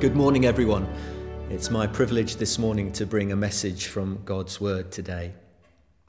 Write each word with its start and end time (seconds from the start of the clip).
Good 0.00 0.14
morning, 0.14 0.46
everyone. 0.46 0.86
It's 1.50 1.70
my 1.70 1.88
privilege 1.88 2.36
this 2.36 2.56
morning 2.56 2.92
to 2.92 3.04
bring 3.04 3.32
a 3.32 3.36
message 3.36 3.86
from 3.86 4.22
God's 4.24 4.60
Word 4.60 4.92
today. 4.92 5.32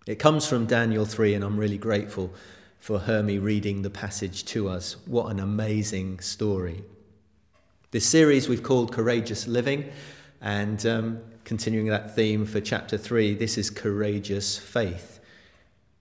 It 0.06 0.20
comes 0.20 0.46
from 0.46 0.68
Daniel 0.68 1.06
3, 1.06 1.34
and 1.34 1.44
I'm 1.44 1.58
really 1.58 1.80
grateful 1.80 2.32
for 2.78 3.00
Hermie 3.00 3.40
reading 3.40 3.82
the 3.82 3.90
passage 3.90 4.46
to 4.46 4.70
us. 4.70 4.96
What 5.08 5.32
an 5.32 5.40
amazing 5.40 6.20
story. 6.20 6.84
This 7.90 8.06
series 8.06 8.48
we've 8.48 8.62
called 8.62 8.94
Courageous 8.94 9.48
Living, 9.48 9.90
and 10.40 10.86
um, 10.86 11.22
continuing 11.44 11.88
that 11.88 12.16
theme 12.16 12.46
for 12.46 12.62
chapter 12.62 12.96
3, 12.96 13.34
this 13.34 13.58
is 13.58 13.72
courageous 13.72 14.56
faith, 14.56 15.20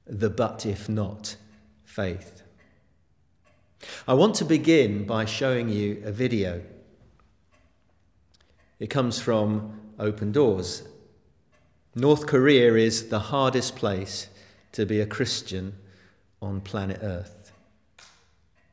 the 0.06 0.28
but 0.28 0.66
if 0.66 0.90
not 0.90 1.36
faith. 1.86 2.42
I 4.06 4.12
want 4.12 4.34
to 4.34 4.44
begin 4.44 5.06
by 5.06 5.24
showing 5.24 5.70
you 5.70 6.02
a 6.04 6.12
video. 6.12 6.60
It 8.78 8.90
comes 8.90 9.20
from 9.20 9.80
Open 9.98 10.30
Doors. 10.30 10.86
North 11.94 12.26
Korea 12.26 12.74
is 12.74 13.08
the 13.08 13.18
hardest 13.18 13.74
place 13.74 14.28
to 14.72 14.86
be 14.86 15.00
a 15.00 15.06
Christian 15.06 15.74
on 16.40 16.60
planet 16.60 17.00
Earth. 17.02 17.52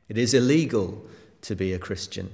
It 0.08 0.16
is 0.16 0.32
illegal 0.32 1.04
to 1.42 1.56
be 1.56 1.72
a 1.72 1.78
Christian. 1.78 2.30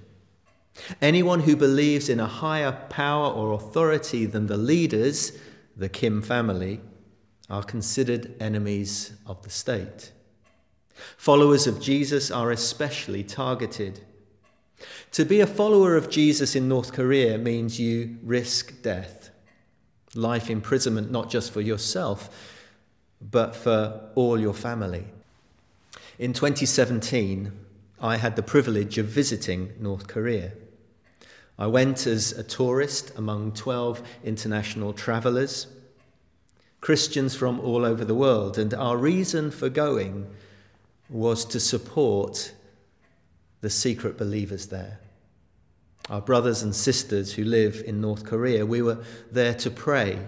Anyone 1.00 1.40
who 1.40 1.56
believes 1.56 2.08
in 2.08 2.20
a 2.20 2.26
higher 2.26 2.72
power 2.90 3.32
or 3.32 3.52
authority 3.52 4.26
than 4.26 4.46
the 4.46 4.56
leaders, 4.56 5.32
the 5.76 5.88
Kim 5.88 6.20
family, 6.20 6.80
are 7.48 7.62
considered 7.62 8.34
enemies 8.40 9.12
of 9.26 9.42
the 9.42 9.50
state. 9.50 10.12
Followers 11.16 11.66
of 11.66 11.80
Jesus 11.80 12.30
are 12.30 12.50
especially 12.50 13.22
targeted. 13.24 14.00
To 15.12 15.24
be 15.24 15.40
a 15.40 15.46
follower 15.46 15.96
of 15.96 16.10
Jesus 16.10 16.56
in 16.56 16.68
North 16.68 16.92
Korea 16.92 17.38
means 17.38 17.78
you 17.78 18.16
risk 18.22 18.82
death, 18.82 19.30
life 20.14 20.50
imprisonment, 20.50 21.10
not 21.10 21.30
just 21.30 21.52
for 21.52 21.60
yourself, 21.60 22.30
but 23.20 23.54
for 23.54 24.10
all 24.14 24.40
your 24.40 24.54
family. 24.54 25.04
In 26.18 26.32
2017, 26.32 27.52
I 28.00 28.16
had 28.16 28.36
the 28.36 28.42
privilege 28.42 28.98
of 28.98 29.06
visiting 29.06 29.72
North 29.78 30.08
Korea. 30.08 30.52
I 31.58 31.66
went 31.66 32.06
as 32.06 32.32
a 32.32 32.42
tourist 32.42 33.12
among 33.16 33.52
12 33.52 34.02
international 34.24 34.92
travelers, 34.92 35.68
Christians 36.80 37.36
from 37.36 37.60
all 37.60 37.84
over 37.84 38.04
the 38.04 38.14
world, 38.14 38.58
and 38.58 38.74
our 38.74 38.96
reason 38.96 39.50
for 39.50 39.68
going 39.68 40.26
was 41.08 41.44
to 41.44 41.60
support 41.60 42.52
the 43.62 43.70
secret 43.70 44.18
believers 44.18 44.66
there. 44.66 44.98
Our 46.10 46.20
brothers 46.20 46.62
and 46.62 46.74
sisters 46.74 47.32
who 47.32 47.44
live 47.44 47.82
in 47.86 48.00
North 48.00 48.24
Korea, 48.24 48.66
we 48.66 48.82
were 48.82 48.98
there 49.30 49.54
to 49.54 49.70
pray. 49.70 50.18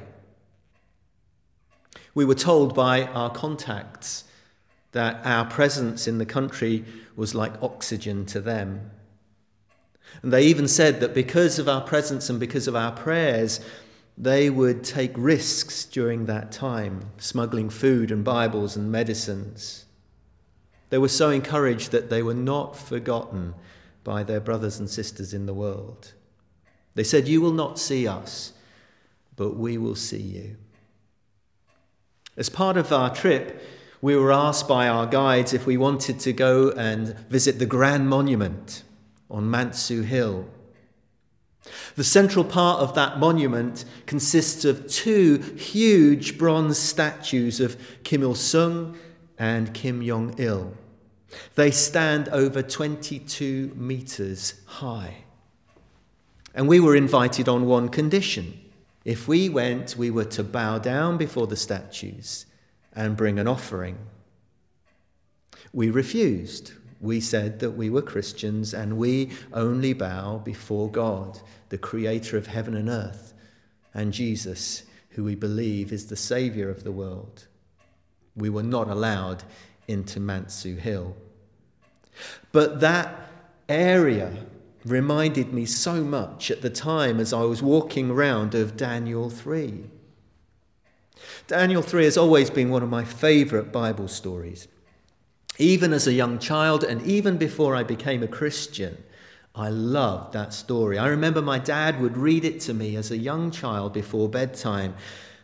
We 2.15 2.25
were 2.25 2.37
told 2.37 2.75
by 2.75 3.05
our 3.05 3.29
contacts 3.29 4.25
that 4.93 5.21
our 5.27 5.45
presence 5.45 6.07
in 6.07 6.19
the 6.19 6.27
country 6.27 6.85
was 7.17 7.35
like 7.35 7.61
oxygen 7.61 8.25
to 8.27 8.41
them. 8.41 8.93
And 10.23 10.33
they 10.33 10.45
even 10.45 10.69
said 10.69 11.01
that 11.01 11.13
because 11.13 11.59
of 11.59 11.69
our 11.69 11.81
presence 11.81 12.31
and 12.31 12.39
because 12.39 12.69
of 12.69 12.77
our 12.77 12.93
prayers, 12.93 13.61
they 14.17 14.49
would 14.49 14.85
take 14.85 15.13
risks 15.17 15.85
during 15.85 16.27
that 16.27 16.53
time, 16.53 17.11
smuggling 17.19 17.69
food 17.69 18.13
and 18.13 18.25
Bibles 18.25 18.77
and 18.77 18.93
medicines. 18.93 19.87
They 20.91 20.99
were 20.99 21.09
so 21.09 21.31
encouraged 21.31 21.91
that 21.93 22.11
they 22.11 22.23
were 22.23 22.35
not 22.35 22.77
forgotten 22.77 23.55
by 24.05 24.23
their 24.23 24.41
brothers 24.41 24.79
and 24.79 24.89
sisters 24.89 25.33
in 25.33 25.47
the 25.47 25.55
world. 25.55 26.13
They 26.95 27.05
said, 27.05 27.27
You 27.27 27.41
will 27.41 27.53
not 27.53 27.79
see 27.79 28.07
us, 28.07 28.53
but 29.37 29.57
we 29.57 29.79
will 29.79 29.97
see 29.97 30.21
you. 30.21 30.57
As 32.37 32.49
part 32.49 32.77
of 32.77 32.93
our 32.93 33.15
trip, 33.15 33.63
we 34.01 34.17
were 34.17 34.33
asked 34.33 34.69
by 34.69 34.89
our 34.89 35.07
guides 35.07 35.53
if 35.53 35.67
we 35.67 35.77
wanted 35.77 36.21
to 36.21 36.33
go 36.33 36.71
and 36.73 37.17
visit 37.31 37.59
the 37.59 37.67
Grand 37.67 38.09
Monument 38.09 38.83
on 39.31 39.45
Mansu 39.45 40.05
Hill. 40.05 40.47
The 41.97 42.05
central 42.05 42.45
part 42.45 42.81
of 42.81 42.95
that 42.95 43.19
monument 43.19 43.85
consists 44.07 44.65
of 44.65 44.87
two 44.89 45.39
huge 45.57 46.37
bronze 46.37 46.77
statues 46.77 47.61
of 47.61 47.79
Kim 48.03 48.23
Il 48.23 48.35
sung 48.35 48.97
and 49.39 49.75
Kim 49.75 50.05
Jong 50.05 50.35
il. 50.39 50.75
They 51.55 51.71
stand 51.71 52.29
over 52.29 52.63
22 52.63 53.73
meters 53.75 54.55
high. 54.67 55.25
And 56.55 56.69
we 56.69 56.79
were 56.79 56.95
invited 56.95 57.49
on 57.49 57.67
one 57.67 57.89
condition. 57.89 58.61
If 59.05 59.27
we 59.27 59.49
went, 59.49 59.97
we 59.97 60.11
were 60.11 60.25
to 60.27 60.45
bow 60.45 60.79
down 60.79 61.19
before 61.19 61.47
the 61.47 61.57
statues 61.57 62.47
and 62.95 63.17
bring 63.17 63.39
an 63.39 63.49
offering. 63.49 63.99
We 65.73 65.91
refused. 65.91 66.73
We 67.01 67.21
said 67.21 67.59
that 67.59 67.73
we 67.73 67.91
were 67.91 68.01
Christians 68.01 68.73
and 68.73 68.97
we 68.97 69.33
only 69.53 69.93
bow 69.93 70.39
before 70.39 70.91
God, 70.91 71.41
the 71.69 71.77
creator 71.77 72.39
of 72.39 72.47
heaven 72.47 72.75
and 72.75 72.89
earth, 72.89 73.35
and 73.93 74.13
Jesus, 74.13 74.85
who 75.11 75.25
we 75.25 75.35
believe 75.35 75.93
is 75.93 76.07
the 76.07 76.17
Saviour 76.17 76.71
of 76.71 76.85
the 76.85 76.93
world. 76.93 77.47
We 78.37 78.51
were 78.51 78.63
not 78.63 78.89
allowed 78.89 79.45
into 79.87 80.21
Mansu 80.21 80.79
Hill. 80.79 81.17
But 82.53 82.81
that 82.81 83.29
area 83.69 84.47
reminded 84.85 85.53
me 85.53 85.65
so 85.65 86.03
much 86.05 86.51
at 86.51 86.63
the 86.63 86.71
time 86.71 87.19
as 87.19 87.33
I 87.33 87.43
was 87.43 87.63
walking 87.63 88.11
around 88.11 88.55
of 88.55 88.77
Daniel 88.77 89.31
3. 89.31 89.85
Daniel 91.47 91.83
3 91.83 92.05
has 92.05 92.17
always 92.17 92.51
been 92.51 92.71
one 92.71 92.83
of 92.83 92.91
my 92.91 93.05
favourite 93.05 93.73
Bible 93.73 94.09
stories. 94.09 94.69
Even 95.59 95.93
as 95.93 96.07
a 96.07 96.13
young 96.13 96.39
child 96.39 96.85
and 96.85 97.01
even 97.03 97.37
before 97.37 97.77
I 97.77 97.83
became 97.83 98.23
a 98.23 98.29
Christian, 98.29 99.03
I 99.55 99.69
loved 99.69 100.33
that 100.33 100.53
story. 100.53 100.99
I 100.99 101.07
remember 101.07 101.41
my 101.41 101.59
dad 101.59 102.01
would 102.01 102.17
read 102.17 102.45
it 102.45 102.61
to 102.63 102.75
me 102.75 102.97
as 102.97 103.11
a 103.11 103.17
young 103.17 103.51
child 103.51 103.93
before 103.93 104.29
bedtime, 104.29 104.95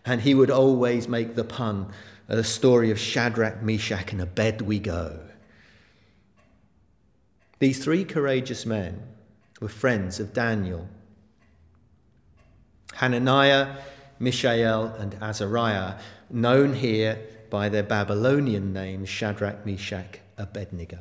and 0.05 0.23
he 0.23 0.35
would 0.35 0.51
always 0.51 1.09
make 1.09 1.35
the 1.35 1.45
pun, 1.45 1.93
uh, 2.29 2.37
the 2.37 2.45
story 2.45 2.91
of 2.91 2.99
Shadrach, 2.99 3.63
Meshach, 3.63 4.13
and 4.13 4.21
Abednego. 4.21 5.21
These 7.59 7.85
three 7.85 8.05
courageous 8.05 8.65
men 8.65 9.03
were 9.61 9.69
friends 9.69 10.19
of 10.19 10.33
Daniel. 10.33 10.89
Hananiah, 12.95 13.77
Mishael, 14.19 14.87
and 14.99 15.15
Azariah, 15.21 15.95
known 16.31 16.75
here 16.75 17.19
by 17.51 17.69
their 17.69 17.83
Babylonian 17.83 18.73
names 18.73 19.09
Shadrach, 19.09 19.67
Meshach, 19.67 20.21
Abednego. 20.39 20.99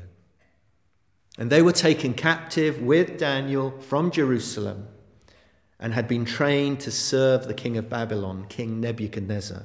And 1.37 1.49
they 1.49 1.61
were 1.61 1.71
taken 1.71 2.13
captive 2.13 2.81
with 2.81 3.17
Daniel 3.17 3.79
from 3.79 4.11
Jerusalem 4.11 4.87
and 5.79 5.93
had 5.93 6.07
been 6.07 6.25
trained 6.25 6.79
to 6.81 6.91
serve 6.91 7.47
the 7.47 7.53
king 7.53 7.77
of 7.77 7.89
Babylon, 7.89 8.45
King 8.49 8.81
Nebuchadnezzar, 8.81 9.63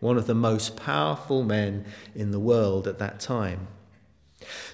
one 0.00 0.18
of 0.18 0.26
the 0.26 0.34
most 0.34 0.76
powerful 0.76 1.42
men 1.42 1.86
in 2.14 2.30
the 2.32 2.40
world 2.40 2.86
at 2.86 2.98
that 2.98 3.20
time. 3.20 3.68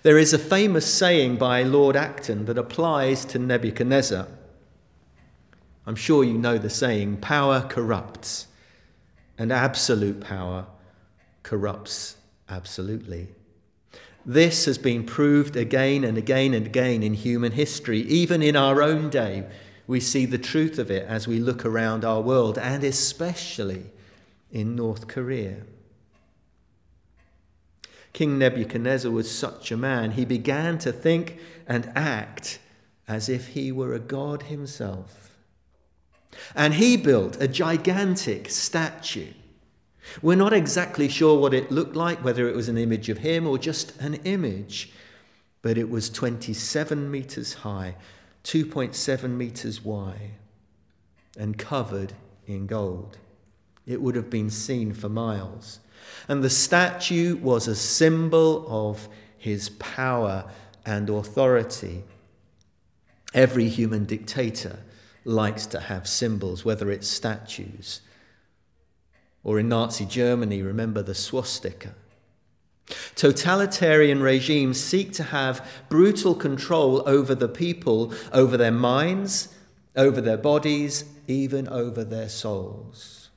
There 0.02 0.18
is 0.18 0.32
a 0.32 0.38
famous 0.38 0.92
saying 0.92 1.36
by 1.36 1.62
Lord 1.62 1.94
Acton 1.94 2.46
that 2.46 2.58
applies 2.58 3.24
to 3.26 3.38
Nebuchadnezzar. 3.38 4.26
I'm 5.86 5.96
sure 5.96 6.24
you 6.24 6.38
know 6.38 6.58
the 6.58 6.70
saying 6.70 7.18
power 7.18 7.60
corrupts, 7.60 8.46
and 9.36 9.52
absolute 9.52 10.20
power 10.20 10.66
corrupts 11.42 12.16
absolutely. 12.48 13.28
This 14.26 14.66
has 14.66 14.76
been 14.76 15.04
proved 15.04 15.56
again 15.56 16.04
and 16.04 16.18
again 16.18 16.52
and 16.52 16.66
again 16.66 17.02
in 17.02 17.14
human 17.14 17.52
history. 17.52 18.00
Even 18.00 18.42
in 18.42 18.56
our 18.56 18.82
own 18.82 19.08
day, 19.08 19.46
we 19.88 19.98
see 19.98 20.26
the 20.26 20.38
truth 20.38 20.78
of 20.78 20.90
it 20.90 21.04
as 21.08 21.26
we 21.26 21.40
look 21.40 21.64
around 21.64 22.04
our 22.04 22.20
world, 22.20 22.58
and 22.58 22.84
especially 22.84 23.86
in 24.52 24.76
North 24.76 25.08
Korea. 25.08 25.62
King 28.12 28.38
Nebuchadnezzar 28.38 29.10
was 29.10 29.30
such 29.30 29.72
a 29.72 29.76
man, 29.76 30.12
he 30.12 30.26
began 30.26 30.76
to 30.78 30.92
think 30.92 31.38
and 31.66 31.90
act 31.96 32.58
as 33.08 33.30
if 33.30 33.48
he 33.48 33.72
were 33.72 33.94
a 33.94 33.98
god 33.98 34.44
himself. 34.44 35.30
And 36.54 36.74
he 36.74 36.98
built 36.98 37.40
a 37.40 37.48
gigantic 37.48 38.50
statue. 38.50 39.32
We're 40.20 40.36
not 40.36 40.52
exactly 40.52 41.08
sure 41.08 41.38
what 41.38 41.54
it 41.54 41.72
looked 41.72 41.96
like, 41.96 42.22
whether 42.22 42.46
it 42.46 42.54
was 42.54 42.68
an 42.68 42.76
image 42.76 43.08
of 43.08 43.18
him 43.18 43.46
or 43.46 43.56
just 43.56 43.98
an 44.00 44.14
image, 44.24 44.92
but 45.62 45.78
it 45.78 45.88
was 45.88 46.10
27 46.10 47.10
meters 47.10 47.54
high, 47.54 47.96
2.7 48.48 49.30
meters 49.30 49.84
wide, 49.84 50.32
and 51.36 51.58
covered 51.58 52.14
in 52.46 52.66
gold. 52.66 53.18
It 53.86 54.00
would 54.00 54.14
have 54.14 54.30
been 54.30 54.48
seen 54.48 54.94
for 54.94 55.10
miles. 55.10 55.80
And 56.28 56.42
the 56.42 56.50
statue 56.50 57.36
was 57.36 57.68
a 57.68 57.76
symbol 57.76 58.64
of 58.66 59.08
his 59.36 59.68
power 59.68 60.50
and 60.86 61.10
authority. 61.10 62.04
Every 63.34 63.68
human 63.68 64.06
dictator 64.06 64.78
likes 65.26 65.66
to 65.66 65.80
have 65.80 66.08
symbols, 66.08 66.64
whether 66.64 66.90
it's 66.90 67.06
statues 67.06 68.00
or 69.48 69.58
in 69.58 69.68
Nazi 69.68 70.04
Germany, 70.04 70.62
remember 70.62 71.02
the 71.02 71.14
swastika. 71.14 71.94
Totalitarian 73.14 74.22
regimes 74.22 74.82
seek 74.82 75.12
to 75.14 75.24
have 75.24 75.66
brutal 75.88 76.34
control 76.34 77.02
over 77.06 77.34
the 77.34 77.48
people, 77.48 78.14
over 78.32 78.56
their 78.56 78.72
minds, 78.72 79.54
over 79.96 80.20
their 80.20 80.38
bodies, 80.38 81.04
even 81.26 81.68
over 81.68 82.04
their 82.04 82.28
souls. 82.28 83.30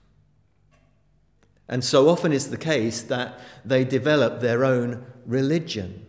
And 1.67 1.83
so 1.83 2.09
often 2.09 2.33
is 2.33 2.49
the 2.49 2.57
case 2.57 3.01
that 3.03 3.39
they 3.63 3.83
develop 3.83 4.39
their 4.41 4.65
own 4.65 5.05
religion. 5.25 6.05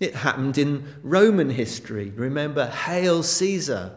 It 0.00 0.14
happened 0.16 0.58
in 0.58 0.86
Roman 1.02 1.50
history. 1.50 2.10
Remember, 2.10 2.66
Hail 2.66 3.22
Caesar. 3.22 3.96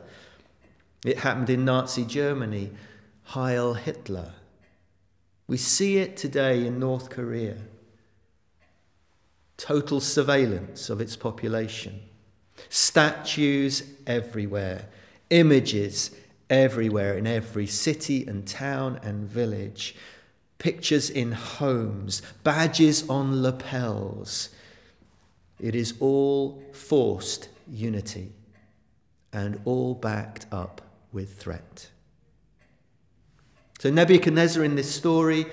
It 1.06 1.20
happened 1.20 1.50
in 1.50 1.66
Nazi 1.66 2.06
Germany. 2.06 2.72
Heil 3.24 3.74
Hitler. 3.74 4.34
We 5.48 5.58
see 5.58 5.98
it 5.98 6.18
today 6.18 6.66
in 6.66 6.80
North 6.80 7.10
Korea. 7.10 7.58
Total 9.58 10.00
surveillance 10.00 10.90
of 10.90 11.02
its 11.02 11.16
population. 11.16 12.02
Statues 12.70 13.84
everywhere. 14.06 14.88
Images 15.30 16.12
everywhere 16.50 17.18
in 17.18 17.28
every 17.28 17.68
city 17.68 18.26
and 18.26 18.48
town 18.48 19.00
and 19.04 19.28
village. 19.28 19.96
Pictures 20.60 21.10
in 21.10 21.34
homes. 21.34 22.22
Badges 22.44 23.10
on 23.10 23.42
lapels 23.42 24.50
it 25.60 25.76
is 25.76 25.96
all 26.00 26.64
forced 26.72 27.50
unity 27.68 28.32
and 29.34 29.60
all 29.66 29.96
backed 29.96 30.46
up 30.52 30.82
with 31.12 31.40
threat. 31.40 31.90
So 33.80 33.90
Nebuchadnezzar 33.90 34.64
in 34.64 34.76
this 34.76 34.94
story 34.94 35.46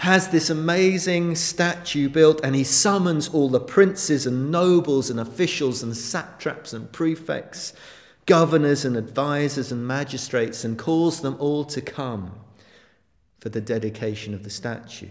has 0.00 0.28
this 0.28 0.48
amazing 0.48 1.34
statue 1.34 2.08
built 2.08 2.40
and 2.42 2.54
he 2.54 2.64
summons 2.64 3.28
all 3.28 3.50
the 3.50 3.60
princes 3.60 4.26
and 4.26 4.50
nobles 4.50 5.10
and 5.10 5.20
officials 5.20 5.82
and 5.82 5.94
satraps 5.94 6.72
and 6.72 6.90
prefects, 6.90 7.74
governors 8.24 8.82
and 8.86 8.96
advisors 8.96 9.70
and 9.70 9.86
magistrates 9.86 10.64
and 10.64 10.78
calls 10.78 11.20
them 11.20 11.36
all 11.38 11.66
to 11.66 11.82
come 11.82 12.32
for 13.40 13.50
the 13.50 13.60
dedication 13.60 14.32
of 14.32 14.42
the 14.42 14.48
statue. 14.48 15.10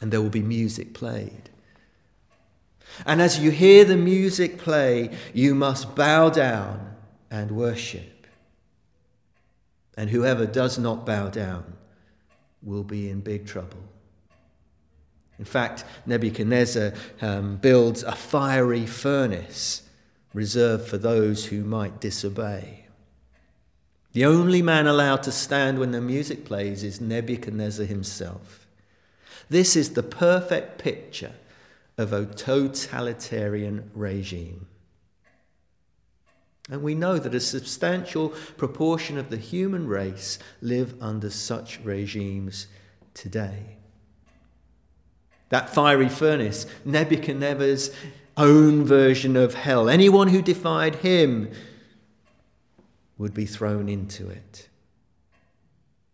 And 0.00 0.10
there 0.10 0.22
will 0.22 0.30
be 0.30 0.40
music 0.40 0.94
played. 0.94 1.50
And 3.04 3.20
as 3.20 3.38
you 3.38 3.50
hear 3.50 3.84
the 3.84 3.98
music 3.98 4.56
play, 4.56 5.14
you 5.34 5.54
must 5.54 5.94
bow 5.94 6.30
down 6.30 6.96
and 7.30 7.50
worship. 7.50 8.26
And 9.94 10.08
whoever 10.08 10.46
does 10.46 10.78
not 10.78 11.04
bow 11.04 11.28
down 11.28 11.76
will 12.62 12.84
be 12.84 13.10
in 13.10 13.20
big 13.20 13.46
trouble. 13.46 13.82
In 15.38 15.44
fact, 15.44 15.84
Nebuchadnezzar 16.06 16.92
um, 17.20 17.56
builds 17.56 18.02
a 18.02 18.12
fiery 18.12 18.86
furnace 18.86 19.82
reserved 20.32 20.86
for 20.88 20.98
those 20.98 21.46
who 21.46 21.64
might 21.64 22.00
disobey. 22.00 22.86
The 24.12 24.24
only 24.24 24.62
man 24.62 24.86
allowed 24.86 25.22
to 25.24 25.32
stand 25.32 25.78
when 25.78 25.90
the 25.90 26.00
music 26.00 26.44
plays 26.44 26.84
is 26.84 27.00
Nebuchadnezzar 27.00 27.86
himself. 27.86 28.66
This 29.48 29.74
is 29.74 29.90
the 29.90 30.02
perfect 30.02 30.78
picture 30.78 31.32
of 31.98 32.12
a 32.12 32.26
totalitarian 32.26 33.90
regime. 33.94 34.66
And 36.70 36.82
we 36.82 36.94
know 36.94 37.18
that 37.18 37.34
a 37.34 37.40
substantial 37.40 38.30
proportion 38.56 39.18
of 39.18 39.30
the 39.30 39.36
human 39.36 39.88
race 39.88 40.38
live 40.60 40.94
under 41.00 41.28
such 41.28 41.80
regimes 41.80 42.68
today. 43.14 43.76
That 45.48 45.68
fiery 45.68 46.08
furnace, 46.08 46.66
Nebuchadnezzar's 46.84 47.90
own 48.36 48.84
version 48.84 49.36
of 49.36 49.54
hell. 49.54 49.88
Anyone 49.88 50.28
who 50.28 50.40
defied 50.40 50.96
him 50.96 51.50
would 53.18 53.34
be 53.34 53.44
thrown 53.44 53.88
into 53.88 54.28
it. 54.28 54.68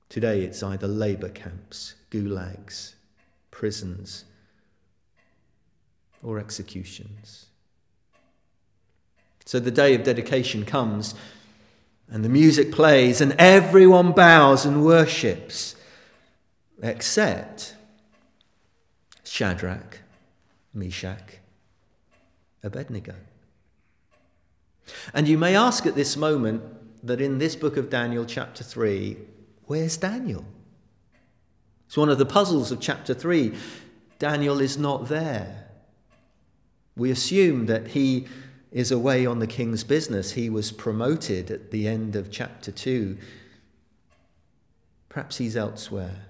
Today 0.09 0.43
it's 0.43 0.63
either 0.63 0.89
labor 0.89 1.29
camps, 1.29 1.95
gulags, 2.11 2.95
prisons, 3.51 4.25
or 6.23 6.39
executions. 6.39 7.48
So 9.49 9.59
the 9.59 9.71
day 9.71 9.95
of 9.95 10.03
dedication 10.03 10.67
comes, 10.67 11.15
and 12.11 12.23
the 12.23 12.29
music 12.29 12.71
plays, 12.71 13.23
and 13.23 13.35
everyone 13.39 14.13
bows 14.13 14.67
and 14.67 14.85
worships, 14.85 15.75
except 16.83 17.75
Shadrach, 19.25 20.01
Meshach, 20.75 21.39
Abednego. 22.63 23.15
And 25.15 25.27
you 25.27 25.39
may 25.39 25.57
ask 25.57 25.87
at 25.87 25.95
this 25.95 26.15
moment 26.15 26.63
that 27.03 27.23
in 27.23 27.39
this 27.39 27.57
book 27.57 27.79
of 27.79 27.89
Daniel, 27.89 28.27
chapter 28.27 28.63
3, 28.63 29.17
where's 29.65 29.97
Daniel? 29.97 30.45
It's 31.87 31.97
one 31.97 32.11
of 32.11 32.19
the 32.19 32.27
puzzles 32.27 32.71
of 32.71 32.81
chapter 32.81 33.15
3. 33.15 33.55
Daniel 34.19 34.61
is 34.61 34.77
not 34.77 35.09
there. 35.09 35.71
We 36.97 37.11
assume 37.11 37.65
that 37.65 37.89
he 37.89 38.27
is 38.71 38.91
away 38.91 39.25
on 39.25 39.39
the 39.39 39.47
king's 39.47 39.85
business. 39.85 40.33
He 40.33 40.51
was 40.51 40.73
promoted 40.73 41.51
at 41.51 41.71
the 41.71 41.89
end 41.89 42.17
of 42.17 42.31
chapter 42.31 42.71
2. 42.71 43.17
Perhaps 45.09 45.39
he's 45.39 45.57
elsewhere. 45.57 46.27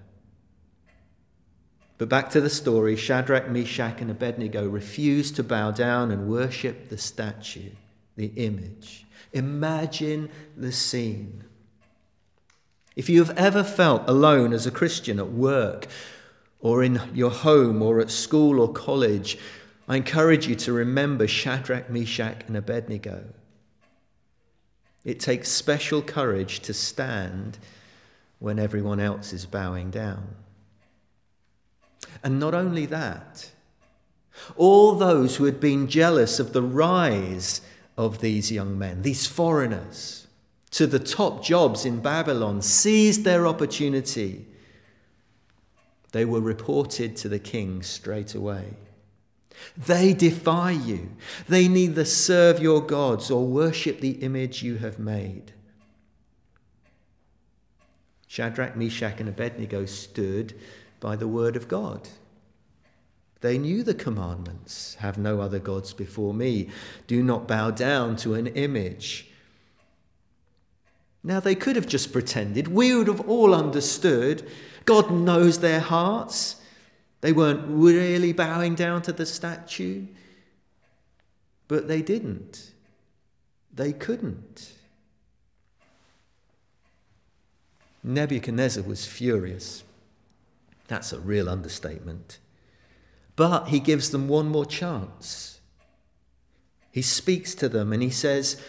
But 1.97 2.07
back 2.07 2.29
to 2.31 2.41
the 2.41 2.49
story 2.49 2.95
Shadrach, 2.95 3.49
Meshach, 3.49 3.99
and 3.99 4.09
Abednego 4.09 4.67
refused 4.67 5.35
to 5.35 5.43
bow 5.43 5.71
down 5.71 6.11
and 6.11 6.29
worship 6.29 6.87
the 6.87 6.97
statue, 6.97 7.71
the 8.15 8.31
image. 8.37 9.05
Imagine 9.33 10.29
the 10.55 10.71
scene. 10.71 11.43
If 12.95 13.09
you 13.09 13.23
have 13.23 13.37
ever 13.37 13.63
felt 13.63 14.07
alone 14.07 14.53
as 14.53 14.65
a 14.65 14.71
Christian 14.71 15.19
at 15.19 15.31
work, 15.31 15.87
or 16.61 16.83
in 16.83 17.01
your 17.13 17.31
home, 17.31 17.81
or 17.81 17.99
at 17.99 18.09
school 18.09 18.59
or 18.59 18.71
college, 18.71 19.37
I 19.89 19.95
encourage 19.95 20.47
you 20.47 20.53
to 20.55 20.71
remember 20.71 21.27
Shadrach, 21.27 21.89
Meshach, 21.89 22.43
and 22.45 22.55
Abednego. 22.55 23.23
It 25.03 25.19
takes 25.19 25.49
special 25.49 26.03
courage 26.03 26.59
to 26.59 26.75
stand 26.75 27.57
when 28.37 28.59
everyone 28.59 28.99
else 28.99 29.33
is 29.33 29.47
bowing 29.47 29.89
down. 29.89 30.35
And 32.23 32.39
not 32.39 32.53
only 32.53 32.85
that, 32.85 33.49
all 34.55 34.93
those 34.93 35.37
who 35.37 35.45
had 35.45 35.59
been 35.59 35.87
jealous 35.87 36.39
of 36.39 36.53
the 36.53 36.61
rise 36.61 37.61
of 37.97 38.19
these 38.19 38.51
young 38.51 38.77
men, 38.77 39.01
these 39.01 39.25
foreigners, 39.25 40.27
to 40.69 40.85
the 40.85 40.99
top 40.99 41.43
jobs 41.43 41.83
in 41.83 41.99
Babylon, 41.99 42.61
seized 42.61 43.23
their 43.23 43.47
opportunity. 43.47 44.45
They 46.11 46.25
were 46.25 46.41
reported 46.41 47.15
to 47.17 47.29
the 47.29 47.39
king 47.39 47.81
straight 47.81 48.35
away. 48.35 48.75
They 49.77 50.13
defy 50.13 50.71
you. 50.71 51.11
They 51.47 51.67
neither 51.67 52.05
serve 52.05 52.61
your 52.61 52.81
gods 52.81 53.31
or 53.31 53.45
worship 53.45 53.99
the 53.99 54.21
image 54.23 54.63
you 54.63 54.77
have 54.77 54.99
made. 54.99 55.53
Shadrach, 58.27 58.75
Meshach, 58.75 59.19
and 59.19 59.27
Abednego 59.27 59.85
stood 59.85 60.53
by 60.99 61.15
the 61.15 61.27
word 61.27 61.55
of 61.55 61.67
God. 61.67 62.09
They 63.41 63.57
knew 63.57 63.83
the 63.83 63.93
commandments 63.93 64.95
have 64.99 65.17
no 65.17 65.39
other 65.39 65.59
gods 65.59 65.93
before 65.93 66.33
me, 66.33 66.69
do 67.07 67.23
not 67.23 67.47
bow 67.47 67.71
down 67.71 68.17
to 68.17 68.33
an 68.33 68.47
image. 68.47 69.29
Now, 71.23 71.39
they 71.39 71.55
could 71.55 71.75
have 71.75 71.87
just 71.87 72.13
pretended. 72.13 72.67
We 72.67 72.95
would 72.95 73.07
have 73.07 73.27
all 73.27 73.53
understood. 73.53 74.47
God 74.85 75.11
knows 75.11 75.59
their 75.59 75.79
hearts. 75.79 76.57
They 77.21 77.33
weren't 77.33 77.65
really 77.67 78.33
bowing 78.33 78.75
down 78.75 79.01
to 79.03 79.11
the 79.11 79.25
statue, 79.25 80.05
but 81.67 81.87
they 81.87 82.01
didn't. 82.01 82.71
They 83.73 83.93
couldn't. 83.93 84.73
Nebuchadnezzar 88.03 88.83
was 88.83 89.05
furious. 89.05 89.83
That's 90.87 91.13
a 91.13 91.19
real 91.19 91.49
understatement. 91.49 92.39
But 93.35 93.67
he 93.67 93.79
gives 93.79 94.09
them 94.09 94.27
one 94.27 94.47
more 94.47 94.65
chance. 94.65 95.59
He 96.91 97.01
speaks 97.01 97.53
to 97.55 97.69
them 97.69 97.93
and 97.93 98.01
he 98.01 98.09
says, 98.09 98.61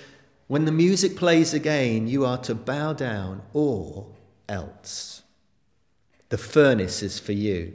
When 0.47 0.65
the 0.65 0.73
music 0.73 1.17
plays 1.17 1.55
again, 1.55 2.07
you 2.07 2.25
are 2.25 2.39
to 2.39 2.55
bow 2.55 2.93
down 2.93 3.43
or 3.53 4.09
else. 4.49 5.23
The 6.29 6.39
furnace 6.39 7.03
is 7.03 7.19
for 7.19 7.33
you. 7.33 7.73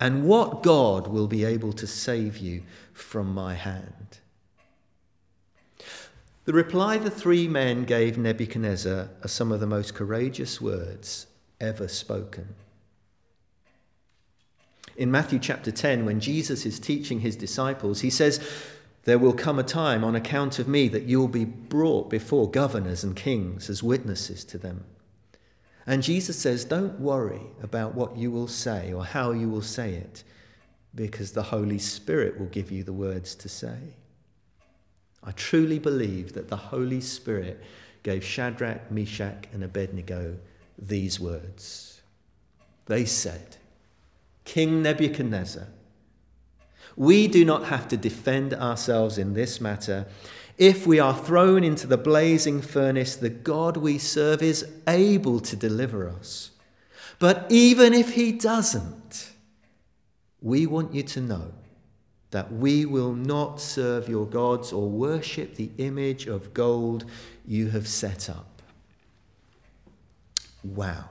And 0.00 0.24
what 0.24 0.62
God 0.62 1.08
will 1.08 1.28
be 1.28 1.44
able 1.44 1.74
to 1.74 1.86
save 1.86 2.38
you 2.38 2.62
from 2.94 3.34
my 3.34 3.54
hand? 3.54 4.18
The 6.46 6.54
reply 6.54 6.96
the 6.96 7.10
three 7.10 7.46
men 7.46 7.84
gave 7.84 8.16
Nebuchadnezzar 8.16 9.10
are 9.22 9.28
some 9.28 9.52
of 9.52 9.60
the 9.60 9.66
most 9.66 9.94
courageous 9.94 10.58
words 10.60 11.26
ever 11.60 11.86
spoken. 11.86 12.54
In 14.96 15.10
Matthew 15.10 15.38
chapter 15.38 15.70
10, 15.70 16.06
when 16.06 16.18
Jesus 16.18 16.64
is 16.64 16.80
teaching 16.80 17.20
his 17.20 17.36
disciples, 17.36 18.00
he 18.00 18.10
says, 18.10 18.40
There 19.04 19.18
will 19.18 19.34
come 19.34 19.58
a 19.58 19.62
time 19.62 20.02
on 20.02 20.16
account 20.16 20.58
of 20.58 20.66
me 20.66 20.88
that 20.88 21.04
you'll 21.04 21.28
be 21.28 21.44
brought 21.44 22.08
before 22.10 22.50
governors 22.50 23.04
and 23.04 23.14
kings 23.14 23.68
as 23.68 23.82
witnesses 23.82 24.44
to 24.46 24.58
them. 24.58 24.84
And 25.86 26.02
Jesus 26.02 26.38
says, 26.38 26.64
Don't 26.64 27.00
worry 27.00 27.42
about 27.62 27.94
what 27.94 28.16
you 28.16 28.30
will 28.30 28.48
say 28.48 28.92
or 28.92 29.04
how 29.04 29.32
you 29.32 29.48
will 29.48 29.62
say 29.62 29.94
it, 29.94 30.24
because 30.94 31.32
the 31.32 31.44
Holy 31.44 31.78
Spirit 31.78 32.38
will 32.38 32.46
give 32.46 32.70
you 32.70 32.82
the 32.84 32.92
words 32.92 33.34
to 33.36 33.48
say. 33.48 33.94
I 35.22 35.32
truly 35.32 35.78
believe 35.78 36.32
that 36.32 36.48
the 36.48 36.56
Holy 36.56 37.00
Spirit 37.00 37.62
gave 38.02 38.24
Shadrach, 38.24 38.90
Meshach, 38.90 39.44
and 39.52 39.62
Abednego 39.62 40.36
these 40.78 41.20
words. 41.20 42.00
They 42.86 43.04
said, 43.04 43.56
King 44.44 44.82
Nebuchadnezzar, 44.82 45.68
we 47.00 47.26
do 47.28 47.46
not 47.46 47.64
have 47.64 47.88
to 47.88 47.96
defend 47.96 48.52
ourselves 48.52 49.16
in 49.16 49.32
this 49.32 49.58
matter. 49.58 50.04
If 50.58 50.86
we 50.86 51.00
are 51.00 51.16
thrown 51.16 51.64
into 51.64 51.86
the 51.86 51.96
blazing 51.96 52.60
furnace, 52.60 53.16
the 53.16 53.30
God 53.30 53.78
we 53.78 53.96
serve 53.96 54.42
is 54.42 54.66
able 54.86 55.40
to 55.40 55.56
deliver 55.56 56.10
us. 56.10 56.50
But 57.18 57.46
even 57.48 57.94
if 57.94 58.12
he 58.12 58.32
doesn't, 58.32 59.32
we 60.42 60.66
want 60.66 60.92
you 60.92 61.02
to 61.04 61.22
know 61.22 61.52
that 62.32 62.52
we 62.52 62.84
will 62.84 63.14
not 63.14 63.62
serve 63.62 64.06
your 64.06 64.26
gods 64.26 64.70
or 64.70 64.86
worship 64.86 65.54
the 65.54 65.70
image 65.78 66.26
of 66.26 66.52
gold 66.52 67.06
you 67.46 67.70
have 67.70 67.88
set 67.88 68.28
up. 68.28 68.60
Wow. 70.62 71.08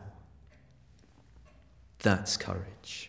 That's 2.04 2.38
courage. 2.38 3.09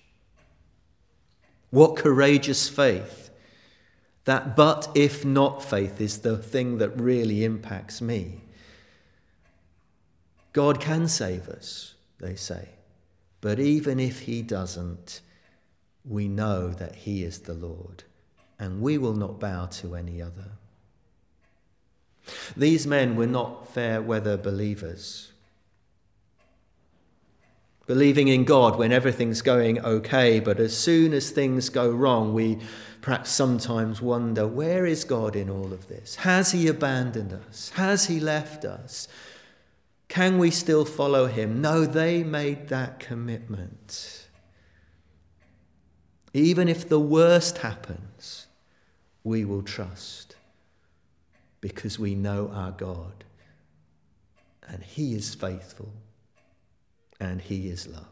What 1.71 1.97
courageous 1.97 2.69
faith. 2.69 3.31
That 4.25 4.55
but 4.55 4.89
if 4.95 5.25
not 5.25 5.65
faith 5.65 6.01
is 6.01 6.19
the 6.19 6.37
thing 6.37 6.79
that 6.79 7.01
really 7.01 7.45
impacts 7.45 8.01
me. 8.01 8.43
God 10.53 10.81
can 10.81 11.09
save 11.09 11.49
us, 11.49 11.95
they 12.19 12.35
say. 12.35 12.69
But 13.41 13.59
even 13.61 13.99
if 13.99 14.21
He 14.21 14.43
doesn't, 14.43 15.21
we 16.05 16.29
know 16.29 16.69
that 16.69 16.95
He 16.95 17.23
is 17.23 17.41
the 17.41 17.55
Lord, 17.55 18.05
and 18.59 18.83
we 18.83 18.99
will 18.99 19.15
not 19.15 19.41
bow 19.41 19.67
to 19.67 19.95
any 19.95 20.21
other. 20.21 20.53
These 22.57 22.87
men 22.87 23.17
were 23.17 23.27
not 23.27 23.73
fair 23.73 24.03
weather 24.03 24.37
believers. 24.37 25.30
Believing 27.91 28.29
in 28.29 28.45
God 28.45 28.79
when 28.79 28.93
everything's 28.93 29.43
going 29.43 29.85
okay, 29.85 30.39
but 30.39 30.61
as 30.61 30.79
soon 30.79 31.13
as 31.13 31.31
things 31.31 31.69
go 31.71 31.91
wrong, 31.91 32.33
we 32.33 32.57
perhaps 33.01 33.31
sometimes 33.31 34.01
wonder 34.01 34.47
where 34.47 34.87
is 34.87 35.03
God 35.03 35.35
in 35.35 35.51
all 35.51 35.73
of 35.73 35.89
this? 35.89 36.15
Has 36.15 36.53
He 36.53 36.69
abandoned 36.69 37.33
us? 37.33 37.71
Has 37.71 38.07
He 38.07 38.21
left 38.21 38.65
us? 38.65 39.09
Can 40.07 40.39
we 40.39 40.53
still 40.53 40.85
follow 40.85 41.27
Him? 41.27 41.61
No, 41.61 41.85
they 41.85 42.23
made 42.23 42.69
that 42.69 43.01
commitment. 43.01 44.29
Even 46.33 46.69
if 46.69 46.89
the 46.89 47.01
worst 47.01 47.59
happens, 47.59 48.47
we 49.25 49.45
will 49.45 49.63
trust 49.63 50.37
because 51.61 51.99
we 51.99 52.15
know 52.15 52.53
our 52.55 52.71
God 52.71 53.25
and 54.69 54.81
He 54.85 55.13
is 55.13 55.35
faithful 55.35 55.93
and 57.21 57.41
He 57.41 57.69
is 57.69 57.87
love. 57.87 58.07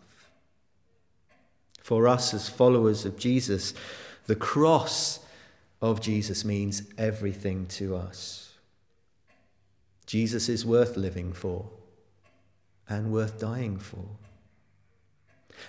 For 1.82 2.06
us 2.06 2.34
as 2.34 2.48
followers 2.48 3.04
of 3.04 3.18
Jesus, 3.18 3.72
the 4.26 4.36
cross 4.36 5.20
of 5.80 6.00
Jesus 6.00 6.44
means 6.44 6.82
everything 6.98 7.66
to 7.66 7.96
us. 7.96 8.52
Jesus 10.06 10.48
is 10.48 10.66
worth 10.66 10.96
living 10.96 11.32
for 11.32 11.70
and 12.88 13.12
worth 13.12 13.38
dying 13.38 13.78
for. 13.78 14.04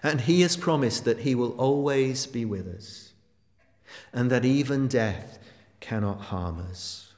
And 0.04 0.22
he 0.22 0.42
has 0.42 0.56
promised 0.56 1.06
that 1.06 1.20
he 1.20 1.36
will 1.36 1.52
always 1.52 2.26
be 2.26 2.46
with 2.46 2.68
us 2.68 3.12
and 4.14 4.30
that 4.30 4.46
even 4.46 4.88
death 4.88 5.40
cannot 5.80 6.22
harm 6.22 6.60
us. 6.70 7.14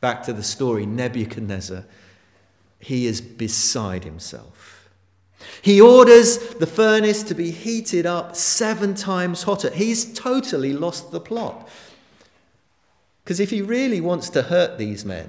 Back 0.00 0.22
to 0.24 0.32
the 0.32 0.42
story 0.42 0.86
Nebuchadnezzar, 0.86 1.84
he 2.78 3.06
is 3.06 3.20
beside 3.20 4.04
himself. 4.04 4.88
He 5.62 5.80
orders 5.80 6.38
the 6.54 6.66
furnace 6.66 7.22
to 7.24 7.34
be 7.34 7.50
heated 7.50 8.06
up 8.06 8.36
seven 8.36 8.94
times 8.94 9.44
hotter. 9.44 9.70
He's 9.70 10.12
totally 10.12 10.72
lost 10.72 11.10
the 11.10 11.20
plot. 11.20 11.68
Because 13.22 13.40
if 13.40 13.50
he 13.50 13.60
really 13.60 14.00
wants 14.00 14.30
to 14.30 14.42
hurt 14.42 14.78
these 14.78 15.04
men, 15.04 15.28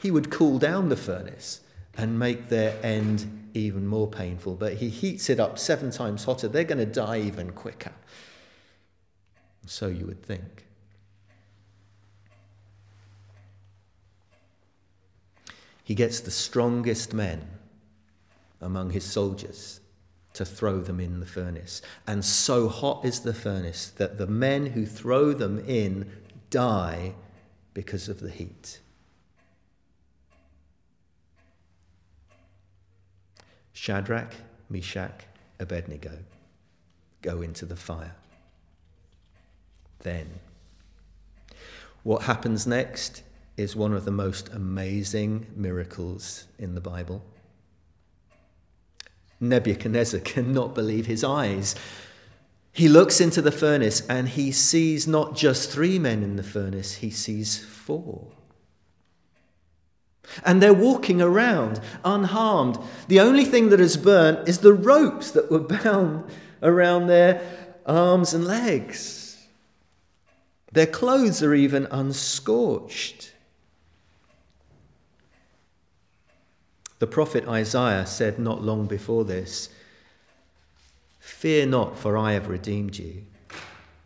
he 0.00 0.10
would 0.10 0.30
cool 0.30 0.58
down 0.58 0.88
the 0.88 0.96
furnace 0.96 1.60
and 1.96 2.18
make 2.18 2.48
their 2.48 2.78
end 2.82 3.50
even 3.54 3.86
more 3.86 4.08
painful, 4.08 4.54
but 4.54 4.74
he 4.74 4.88
heats 4.88 5.28
it 5.28 5.40
up 5.40 5.58
seven 5.58 5.90
times 5.90 6.24
hotter. 6.24 6.48
They're 6.48 6.64
going 6.64 6.78
to 6.78 6.86
die 6.86 7.20
even 7.20 7.50
quicker. 7.50 7.92
So 9.66 9.88
you 9.88 10.06
would 10.06 10.22
think. 10.22 10.67
He 15.88 15.94
gets 15.94 16.20
the 16.20 16.30
strongest 16.30 17.14
men 17.14 17.48
among 18.60 18.90
his 18.90 19.04
soldiers 19.04 19.80
to 20.34 20.44
throw 20.44 20.82
them 20.82 21.00
in 21.00 21.18
the 21.18 21.24
furnace. 21.24 21.80
And 22.06 22.22
so 22.22 22.68
hot 22.68 23.06
is 23.06 23.20
the 23.20 23.32
furnace 23.32 23.86
that 23.96 24.18
the 24.18 24.26
men 24.26 24.66
who 24.66 24.84
throw 24.84 25.32
them 25.32 25.58
in 25.66 26.12
die 26.50 27.14
because 27.72 28.10
of 28.10 28.20
the 28.20 28.28
heat. 28.28 28.80
Shadrach, 33.72 34.34
Meshach, 34.68 35.22
Abednego 35.58 36.18
go 37.22 37.40
into 37.40 37.64
the 37.64 37.76
fire. 37.76 38.14
Then, 40.00 40.40
what 42.02 42.24
happens 42.24 42.66
next 42.66 43.22
is 43.58 43.74
one 43.74 43.92
of 43.92 44.04
the 44.04 44.10
most 44.10 44.48
amazing 44.52 45.46
miracles 45.54 46.46
in 46.58 46.74
the 46.74 46.80
Bible. 46.80 47.24
Nebuchadnezzar 49.40 50.20
cannot 50.24 50.74
believe 50.74 51.06
his 51.06 51.24
eyes. 51.24 51.74
He 52.72 52.88
looks 52.88 53.20
into 53.20 53.42
the 53.42 53.52
furnace 53.52 54.06
and 54.08 54.28
he 54.28 54.52
sees 54.52 55.06
not 55.06 55.34
just 55.34 55.70
three 55.70 55.98
men 55.98 56.22
in 56.22 56.36
the 56.36 56.42
furnace, 56.42 56.96
he 56.96 57.10
sees 57.10 57.64
four. 57.64 58.28
And 60.44 60.62
they're 60.62 60.74
walking 60.74 61.22
around 61.22 61.80
unharmed. 62.04 62.78
The 63.08 63.20
only 63.20 63.44
thing 63.44 63.70
that 63.70 63.80
has 63.80 63.96
burnt 63.96 64.48
is 64.48 64.58
the 64.58 64.74
ropes 64.74 65.30
that 65.32 65.50
were 65.50 65.58
bound 65.82 66.24
around 66.62 67.06
their 67.06 67.40
arms 67.86 68.34
and 68.34 68.44
legs. 68.44 69.46
Their 70.72 70.86
clothes 70.86 71.42
are 71.42 71.54
even 71.54 71.86
unscorched. 71.90 73.32
The 76.98 77.06
prophet 77.06 77.46
Isaiah 77.46 78.06
said 78.06 78.38
not 78.38 78.62
long 78.62 78.86
before 78.86 79.24
this 79.24 79.68
Fear 81.20 81.66
not, 81.66 81.98
for 81.98 82.16
I 82.16 82.32
have 82.32 82.48
redeemed 82.48 82.98
you. 82.98 83.24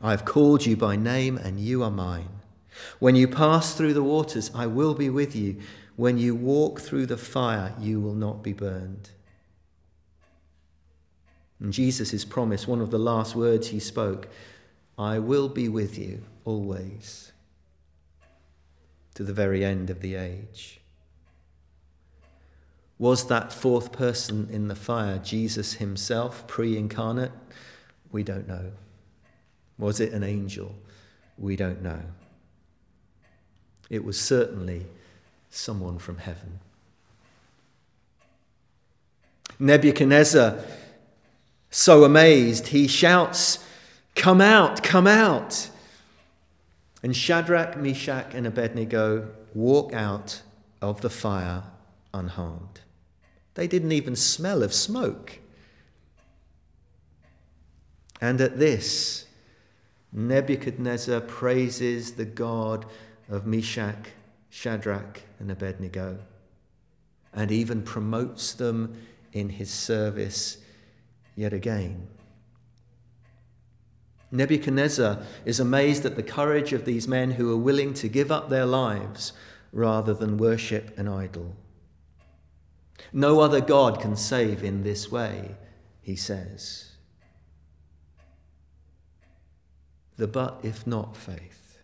I 0.03 0.11
have 0.11 0.25
called 0.25 0.67
you 0.67 0.77
by 0.77 0.97
name, 0.97 1.39
and 1.39 1.61
you 1.61 1.83
are 1.83 1.91
mine. 1.91 2.29
When 2.99 3.15
you 3.15 3.29
pass 3.29 3.75
through 3.75 3.95
the 3.95 4.03
waters, 4.03 4.51
I 4.55 4.67
will 4.67 4.95
be 4.95 5.09
with 5.09 5.37
you. 5.37 5.61
When 5.97 6.19
you 6.19 6.35
walk 6.35 6.81
through 6.81 7.07
the 7.07 7.17
fire, 7.17 7.75
you 7.79 8.01
will 8.01 8.15
not 8.15 8.43
be 8.43 8.53
burned. 8.53 9.11
And 11.61 11.73
Jesus' 11.73 12.25
promise, 12.25 12.67
one 12.67 12.81
of 12.81 12.91
the 12.91 12.99
last 12.99 13.37
words 13.37 13.69
he 13.69 13.79
spoke, 13.79 14.29
I 14.99 15.19
will 15.19 15.49
be 15.49 15.69
with 15.69 15.97
you 15.97 16.23
always 16.45 17.33
to 19.15 19.23
the 19.23 19.33
very 19.33 19.65
end 19.65 19.89
of 19.89 20.01
the 20.01 20.17
age. 20.17 20.82
Was 23.03 23.27
that 23.27 23.53
fourth 23.53 23.91
person 23.91 24.49
in 24.53 24.69
the 24.69 24.77
fire 24.77 25.19
Jesus 25.19 25.73
himself, 25.73 26.47
pre 26.47 26.77
incarnate? 26.77 27.33
We 28.13 28.23
don't 28.23 28.47
know. 28.47 28.71
Was 29.77 29.99
it 29.99 30.13
an 30.13 30.23
angel? 30.23 30.77
We 31.37 31.57
don't 31.57 31.83
know. 31.83 31.99
It 33.91 34.05
was 34.05 34.21
certainly 34.21 34.87
someone 35.51 35.99
from 35.99 36.19
heaven. 36.19 36.61
Nebuchadnezzar, 39.59 40.61
so 41.73 42.05
amazed, 42.05 42.69
he 42.69 42.87
shouts, 42.87 43.67
Come 44.15 44.41
out, 44.41 44.85
come 44.85 45.09
out. 45.09 45.71
And 47.03 47.17
Shadrach, 47.17 47.77
Meshach, 47.77 48.33
and 48.33 48.47
Abednego 48.47 49.29
walk 49.55 49.93
out 49.93 50.43
of 50.81 51.01
the 51.01 51.11
fire 51.11 51.65
unharmed. 52.15 52.79
They 53.55 53.67
didn't 53.67 53.93
even 53.93 54.17
smell 54.17 54.63
of 54.63 54.73
smoke. 54.73 55.39
And 58.21 58.41
at 58.41 58.59
this, 58.59 59.27
Nebuchadnezzar 60.13 61.21
praises 61.21 62.13
the 62.13 62.25
God 62.25 62.87
of 63.29 63.47
Meshach, 63.47 64.09
Shadrach, 64.51 65.23
and 65.39 65.51
Abednego, 65.51 66.19
and 67.33 67.51
even 67.51 67.83
promotes 67.83 68.53
them 68.53 68.97
in 69.33 69.49
his 69.49 69.71
service 69.71 70.59
yet 71.35 71.53
again. 71.53 72.07
Nebuchadnezzar 74.31 75.23
is 75.45 75.61
amazed 75.61 76.07
at 76.07 76.17
the 76.17 76.23
courage 76.23 76.73
of 76.73 76.85
these 76.85 77.09
men 77.09 77.33
who 77.33 77.53
are 77.53 77.57
willing 77.57 77.93
to 77.95 78.09
give 78.09 78.31
up 78.31 78.49
their 78.49 78.67
lives 78.67 79.33
rather 79.73 80.15
than 80.15 80.39
worship 80.39 80.97
an 80.99 81.09
idol. 81.09 81.55
No 83.13 83.41
other 83.41 83.61
God 83.61 84.01
can 84.01 84.17
save 84.17 84.63
in 84.63 84.83
this 84.83 85.11
way, 85.11 85.57
he 86.01 86.17
says. 86.17 86.93
The 90.17 90.29
but 90.29 90.61
if 90.63 90.87
not 90.87 91.17
faith. 91.17 91.79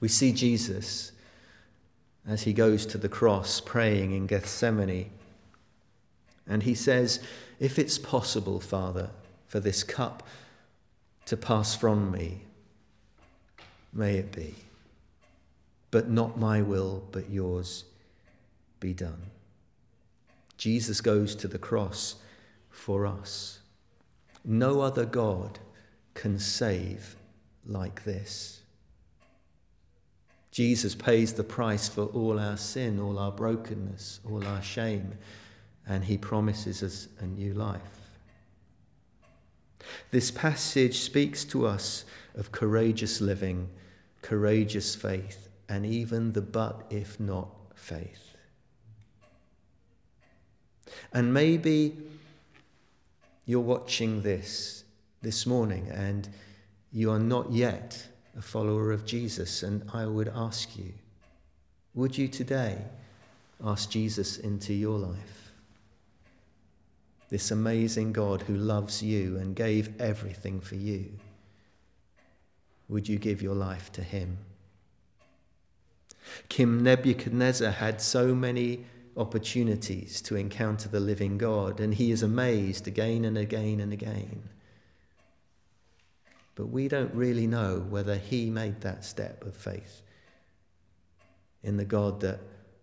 We 0.00 0.08
see 0.08 0.32
Jesus 0.32 1.12
as 2.26 2.42
he 2.42 2.52
goes 2.52 2.86
to 2.86 2.98
the 2.98 3.08
cross 3.08 3.60
praying 3.60 4.12
in 4.12 4.26
Gethsemane. 4.26 5.10
And 6.46 6.62
he 6.62 6.74
says, 6.74 7.20
If 7.58 7.78
it's 7.78 7.98
possible, 7.98 8.60
Father, 8.60 9.10
for 9.46 9.60
this 9.60 9.82
cup 9.82 10.22
to 11.26 11.36
pass 11.36 11.74
from 11.74 12.10
me, 12.10 12.42
may 13.92 14.16
it 14.16 14.32
be. 14.32 14.54
But 15.90 16.10
not 16.10 16.38
my 16.38 16.62
will, 16.62 17.04
but 17.12 17.30
yours 17.30 17.84
be 18.80 18.92
done. 18.92 19.30
Jesus 20.56 21.00
goes 21.00 21.34
to 21.36 21.48
the 21.48 21.58
cross 21.58 22.16
for 22.68 23.06
us. 23.06 23.60
No 24.44 24.80
other 24.80 25.04
God 25.04 25.58
can 26.14 26.38
save 26.38 27.16
like 27.64 28.04
this. 28.04 28.60
Jesus 30.50 30.94
pays 30.94 31.34
the 31.34 31.44
price 31.44 31.88
for 31.88 32.06
all 32.06 32.40
our 32.40 32.56
sin, 32.56 32.98
all 32.98 33.18
our 33.18 33.30
brokenness, 33.30 34.20
all 34.28 34.44
our 34.44 34.62
shame, 34.62 35.16
and 35.86 36.04
he 36.04 36.18
promises 36.18 36.82
us 36.82 37.08
a 37.20 37.26
new 37.26 37.54
life. 37.54 37.80
This 40.10 40.30
passage 40.30 40.98
speaks 40.98 41.44
to 41.44 41.66
us 41.66 42.04
of 42.34 42.50
courageous 42.50 43.20
living, 43.20 43.68
courageous 44.22 44.94
faith, 44.94 45.47
and 45.68 45.84
even 45.84 46.32
the 46.32 46.42
but 46.42 46.86
if 46.90 47.20
not 47.20 47.48
faith. 47.74 48.36
And 51.12 51.32
maybe 51.32 51.96
you're 53.46 53.60
watching 53.60 54.22
this 54.22 54.84
this 55.22 55.46
morning 55.46 55.88
and 55.90 56.28
you 56.92 57.10
are 57.10 57.18
not 57.18 57.50
yet 57.50 58.06
a 58.36 58.42
follower 58.42 58.92
of 58.92 59.04
Jesus. 59.04 59.62
And 59.62 59.82
I 59.92 60.06
would 60.06 60.28
ask 60.34 60.76
you, 60.76 60.92
would 61.94 62.16
you 62.16 62.28
today 62.28 62.78
ask 63.64 63.90
Jesus 63.90 64.38
into 64.38 64.72
your 64.72 64.98
life? 64.98 65.52
This 67.28 67.50
amazing 67.50 68.12
God 68.12 68.42
who 68.42 68.56
loves 68.56 69.02
you 69.02 69.36
and 69.36 69.54
gave 69.54 70.00
everything 70.00 70.60
for 70.60 70.76
you. 70.76 71.10
Would 72.88 73.08
you 73.08 73.18
give 73.18 73.42
your 73.42 73.54
life 73.54 73.92
to 73.92 74.02
him? 74.02 74.38
King 76.48 76.82
Nebuchadnezzar 76.82 77.70
had 77.72 78.00
so 78.00 78.34
many 78.34 78.86
opportunities 79.16 80.22
to 80.22 80.36
encounter 80.36 80.88
the 80.88 81.00
living 81.00 81.38
God, 81.38 81.80
and 81.80 81.94
he 81.94 82.10
is 82.10 82.22
amazed 82.22 82.86
again 82.86 83.24
and 83.24 83.36
again 83.36 83.80
and 83.80 83.92
again. 83.92 84.48
But 86.54 86.66
we 86.66 86.88
don't 86.88 87.14
really 87.14 87.46
know 87.46 87.84
whether 87.88 88.16
he 88.16 88.50
made 88.50 88.80
that 88.80 89.04
step 89.04 89.44
of 89.44 89.54
faith 89.54 90.02
in 91.62 91.76
the 91.76 91.84
God 91.84 92.20
that 92.20 92.40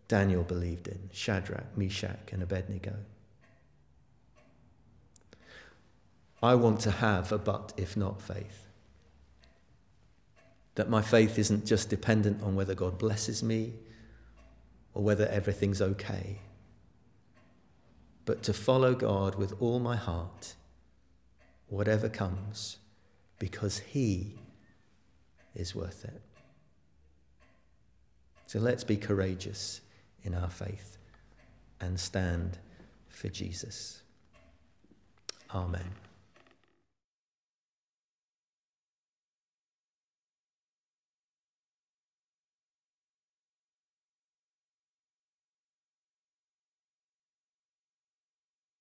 Daniel 0.07 0.43
believed 0.43 0.87
in 0.87 1.09
Shadrach, 1.11 1.77
Meshach, 1.77 2.31
and 2.31 2.43
Abednego. 2.43 2.95
I 6.43 6.55
want 6.55 6.81
to 6.81 6.91
have 6.91 7.31
a 7.31 7.37
but 7.37 7.73
if 7.77 7.97
not 7.97 8.21
faith. 8.21 8.64
That 10.75 10.89
my 10.89 11.01
faith 11.01 11.39
isn't 11.39 11.65
just 11.65 11.89
dependent 11.89 12.43
on 12.43 12.55
whether 12.55 12.75
God 12.75 12.97
blesses 12.97 13.41
me 13.41 13.73
or 14.93 15.03
whether 15.03 15.27
everything's 15.27 15.81
okay, 15.81 16.39
but 18.25 18.43
to 18.43 18.53
follow 18.53 18.95
God 18.95 19.35
with 19.35 19.53
all 19.61 19.79
my 19.79 19.95
heart, 19.95 20.55
whatever 21.67 22.09
comes, 22.09 22.77
because 23.39 23.79
He 23.79 24.39
is 25.53 25.75
worth 25.75 26.05
it. 26.05 26.21
So 28.47 28.59
let's 28.59 28.83
be 28.83 28.97
courageous 28.97 29.81
in 30.23 30.33
our 30.33 30.49
faith 30.49 30.97
and 31.81 31.99
stand 31.99 32.57
for 33.09 33.29
Jesus. 33.29 34.01
Amen. 35.53 36.04